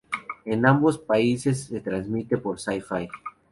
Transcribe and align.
En 0.45 0.65
ambos 0.65 0.97
países 0.97 1.65
se 1.65 1.79
transmite 1.79 2.35
por 2.39 2.59
Syfy. 2.59 3.07